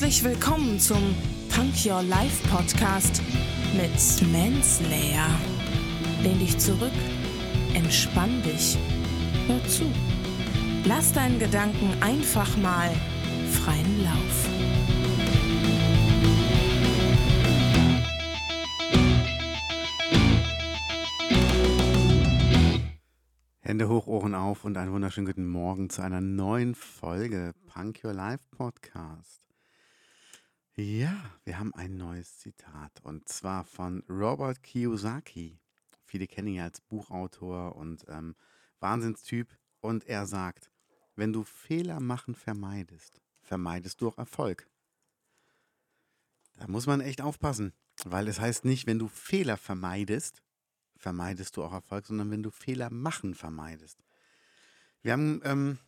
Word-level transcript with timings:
Herzlich 0.00 0.24
willkommen 0.24 0.80
zum 0.80 1.14
Punk 1.54 1.74
Your 1.84 2.02
Life 2.02 2.48
Podcast 2.48 3.20
mit 3.74 4.32
Manslayer. 4.32 5.28
Lehn 6.22 6.38
dich 6.38 6.56
zurück, 6.56 6.90
entspann 7.74 8.42
dich, 8.42 8.78
hör 9.46 9.62
zu. 9.68 9.84
Lass 10.86 11.12
deinen 11.12 11.38
Gedanken 11.38 11.92
einfach 12.00 12.56
mal 12.56 12.90
freien 13.50 14.02
Lauf. 14.02 14.48
Hände 23.60 23.90
hoch, 23.90 24.06
Ohren 24.06 24.34
auf 24.34 24.64
und 24.64 24.78
einen 24.78 24.94
wunderschönen 24.94 25.26
guten 25.26 25.46
Morgen 25.46 25.90
zu 25.90 26.00
einer 26.00 26.22
neuen 26.22 26.74
Folge 26.74 27.52
Punk 27.66 28.00
Your 28.02 28.14
Life 28.14 28.46
Podcast. 28.50 29.49
Ja, 30.76 31.32
wir 31.44 31.58
haben 31.58 31.74
ein 31.74 31.96
neues 31.96 32.38
Zitat 32.38 33.00
und 33.02 33.28
zwar 33.28 33.64
von 33.64 34.04
Robert 34.08 34.62
Kiyosaki. 34.62 35.58
Viele 36.04 36.28
kennen 36.28 36.48
ihn 36.48 36.54
ja 36.54 36.64
als 36.64 36.80
Buchautor 36.80 37.74
und 37.74 38.04
ähm, 38.08 38.36
Wahnsinnstyp. 38.78 39.48
Und 39.80 40.06
er 40.06 40.26
sagt, 40.26 40.70
wenn 41.16 41.32
du 41.32 41.42
Fehler 41.42 41.98
machen 41.98 42.34
vermeidest, 42.34 43.20
vermeidest 43.42 44.00
du 44.00 44.08
auch 44.08 44.18
Erfolg. 44.18 44.68
Da 46.56 46.68
muss 46.68 46.86
man 46.86 47.00
echt 47.00 47.20
aufpassen, 47.20 47.72
weil 48.04 48.28
es 48.28 48.38
heißt 48.38 48.64
nicht, 48.64 48.86
wenn 48.86 48.98
du 48.98 49.08
Fehler 49.08 49.56
vermeidest, 49.56 50.42
vermeidest 50.96 51.56
du 51.56 51.64
auch 51.64 51.72
Erfolg, 51.72 52.06
sondern 52.06 52.30
wenn 52.30 52.42
du 52.42 52.50
Fehler 52.50 52.90
machen 52.90 53.34
vermeidest. 53.34 53.98
Wir 55.02 55.12
haben 55.12 55.40
ähm, 55.44 55.78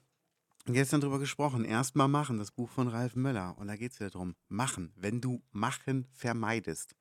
gestern 0.66 1.00
darüber 1.00 1.18
gesprochen, 1.18 1.64
erstmal 1.64 2.08
machen, 2.08 2.38
das 2.38 2.52
Buch 2.52 2.70
von 2.70 2.88
Ralf 2.88 3.16
Möller. 3.16 3.56
Und 3.58 3.68
da 3.68 3.76
geht 3.76 3.92
es 3.92 4.00
wieder 4.00 4.10
darum, 4.10 4.36
machen, 4.48 4.92
wenn 4.96 5.20
du 5.20 5.42
machen 5.50 6.06
vermeidest. 6.12 6.94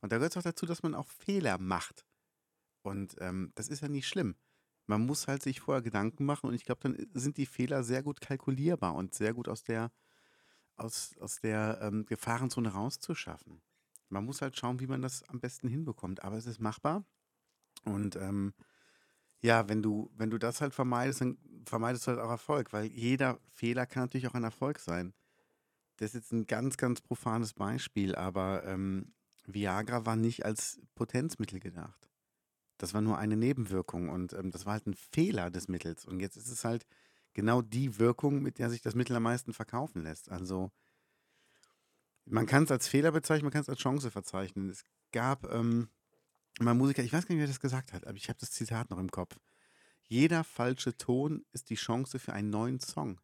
Und 0.00 0.12
da 0.12 0.16
gehört 0.16 0.32
es 0.32 0.36
auch 0.36 0.42
dazu, 0.42 0.66
dass 0.66 0.82
man 0.82 0.94
auch 0.94 1.08
Fehler 1.08 1.58
macht. 1.58 2.06
Und 2.82 3.16
ähm, 3.18 3.52
das 3.54 3.68
ist 3.68 3.80
ja 3.80 3.88
nicht 3.88 4.08
schlimm. 4.08 4.36
Man 4.86 5.04
muss 5.04 5.28
halt 5.28 5.42
sich 5.42 5.60
vorher 5.60 5.82
Gedanken 5.82 6.24
machen 6.24 6.46
und 6.46 6.54
ich 6.54 6.64
glaube, 6.64 6.80
dann 6.82 7.06
sind 7.12 7.36
die 7.36 7.46
Fehler 7.46 7.82
sehr 7.82 8.02
gut 8.02 8.20
kalkulierbar 8.20 8.94
und 8.94 9.14
sehr 9.14 9.34
gut 9.34 9.48
aus 9.48 9.62
der, 9.62 9.92
aus, 10.76 11.16
aus 11.18 11.40
der 11.40 11.80
ähm, 11.82 12.06
Gefahrenzone 12.06 12.70
rauszuschaffen. 12.70 13.60
Man 14.08 14.24
muss 14.24 14.40
halt 14.40 14.56
schauen, 14.56 14.80
wie 14.80 14.86
man 14.86 15.02
das 15.02 15.22
am 15.24 15.40
besten 15.40 15.68
hinbekommt. 15.68 16.24
Aber 16.24 16.36
es 16.36 16.46
ist 16.46 16.60
machbar 16.60 17.04
und 17.84 18.16
ähm, 18.16 18.54
ja, 19.40 19.68
wenn 19.68 19.82
du, 19.82 20.10
wenn 20.16 20.30
du 20.30 20.38
das 20.38 20.60
halt 20.60 20.74
vermeidest, 20.74 21.20
dann 21.20 21.38
vermeidest 21.66 22.06
du 22.06 22.10
halt 22.12 22.20
auch 22.20 22.30
Erfolg, 22.30 22.72
weil 22.72 22.86
jeder 22.86 23.38
Fehler 23.52 23.86
kann 23.86 24.04
natürlich 24.04 24.26
auch 24.26 24.34
ein 24.34 24.44
Erfolg 24.44 24.78
sein. 24.80 25.14
Das 25.96 26.10
ist 26.10 26.14
jetzt 26.14 26.32
ein 26.32 26.46
ganz, 26.46 26.76
ganz 26.76 27.00
profanes 27.00 27.54
Beispiel, 27.54 28.14
aber 28.14 28.64
ähm, 28.64 29.12
Viagra 29.46 30.06
war 30.06 30.16
nicht 30.16 30.44
als 30.44 30.80
Potenzmittel 30.94 31.60
gedacht. 31.60 32.08
Das 32.78 32.94
war 32.94 33.00
nur 33.00 33.18
eine 33.18 33.36
Nebenwirkung 33.36 34.08
und 34.08 34.32
ähm, 34.32 34.50
das 34.50 34.64
war 34.64 34.74
halt 34.74 34.86
ein 34.86 34.94
Fehler 34.94 35.50
des 35.50 35.68
Mittels. 35.68 36.04
Und 36.04 36.20
jetzt 36.20 36.36
ist 36.36 36.48
es 36.48 36.64
halt 36.64 36.86
genau 37.34 37.62
die 37.62 37.98
Wirkung, 37.98 38.42
mit 38.42 38.58
der 38.58 38.70
sich 38.70 38.82
das 38.82 38.94
Mittel 38.94 39.16
am 39.16 39.24
meisten 39.24 39.52
verkaufen 39.52 40.02
lässt. 40.02 40.30
Also 40.30 40.70
man 42.24 42.46
kann 42.46 42.64
es 42.64 42.70
als 42.70 42.86
Fehler 42.86 43.10
bezeichnen, 43.10 43.46
man 43.46 43.52
kann 43.52 43.62
es 43.62 43.68
als 43.68 43.78
Chance 43.78 44.10
verzeichnen. 44.10 44.70
Es 44.70 44.84
gab 45.12 45.50
ähm, 45.52 45.88
mal 46.64 46.74
Musiker, 46.74 47.02
ich 47.02 47.12
weiß 47.12 47.26
gar 47.26 47.34
nicht, 47.34 47.40
wer 47.40 47.48
das 47.48 47.60
gesagt 47.60 47.92
hat, 47.92 48.06
aber 48.06 48.16
ich 48.16 48.28
habe 48.28 48.38
das 48.38 48.50
Zitat 48.50 48.90
noch 48.90 48.98
im 48.98 49.10
Kopf. 49.10 49.38
Jeder 50.02 50.44
falsche 50.44 50.96
Ton 50.96 51.44
ist 51.52 51.70
die 51.70 51.74
Chance 51.74 52.18
für 52.18 52.32
einen 52.32 52.50
neuen 52.50 52.80
Song. 52.80 53.20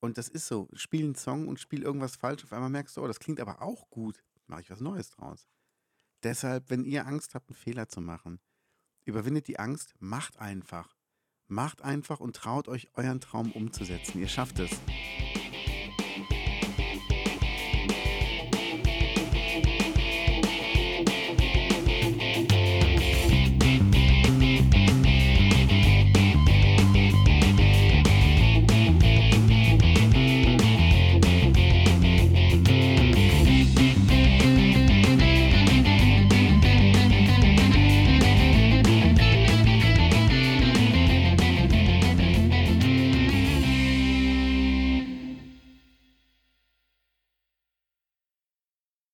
Und 0.00 0.18
das 0.18 0.28
ist 0.28 0.48
so. 0.48 0.68
Spiel 0.74 1.04
einen 1.04 1.14
Song 1.14 1.48
und 1.48 1.60
spiel 1.60 1.82
irgendwas 1.82 2.16
falsch. 2.16 2.44
Auf 2.44 2.52
einmal 2.52 2.68
merkst 2.68 2.96
du, 2.96 3.02
oh, 3.02 3.06
das 3.06 3.20
klingt 3.20 3.40
aber 3.40 3.62
auch 3.62 3.88
gut. 3.90 4.22
Mache 4.46 4.62
ich 4.62 4.70
was 4.70 4.80
Neues 4.80 5.10
draus. 5.10 5.48
Deshalb, 6.22 6.68
wenn 6.68 6.84
ihr 6.84 7.06
Angst 7.06 7.34
habt, 7.34 7.48
einen 7.48 7.56
Fehler 7.56 7.88
zu 7.88 8.00
machen, 8.00 8.40
überwindet 9.04 9.46
die 9.48 9.58
Angst, 9.58 9.94
macht 10.00 10.38
einfach. 10.38 10.94
Macht 11.46 11.82
einfach 11.82 12.20
und 12.20 12.36
traut 12.36 12.68
euch, 12.68 12.90
euren 12.94 13.20
Traum 13.20 13.52
umzusetzen. 13.52 14.20
Ihr 14.20 14.28
schafft 14.28 14.58
es. 14.58 14.70